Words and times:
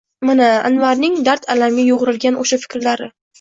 Mana, 0.27 0.45
Anvarning 0.69 1.17
dard-alamga 1.27 1.85
yo’g’rilgan 1.91 2.41
o’sha 2.47 2.61
fikrlari: 2.65 3.13